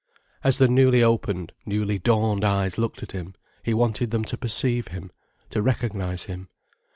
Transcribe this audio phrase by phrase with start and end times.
[0.43, 4.87] As the newly opened, newly dawned eyes looked at him, he wanted them to perceive
[4.87, 5.11] him,
[5.51, 6.49] to recognize him.